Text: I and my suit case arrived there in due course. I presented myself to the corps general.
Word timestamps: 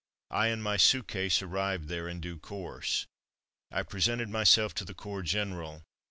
I 0.31 0.47
and 0.47 0.63
my 0.63 0.77
suit 0.77 1.07
case 1.07 1.43
arrived 1.43 1.87
there 1.87 2.09
in 2.09 2.21
due 2.21 2.39
course. 2.39 3.05
I 3.69 3.83
presented 3.83 4.29
myself 4.29 4.73
to 4.81 4.83
the 4.83 4.95
corps 4.95 5.21
general. 5.21 5.83